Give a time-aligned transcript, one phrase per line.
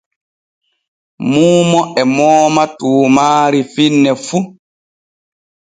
[1.31, 4.37] Muumo e mooma tuumaari finne fu.